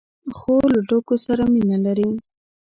[0.37, 2.09] خور له ټوکو سره مینه لري.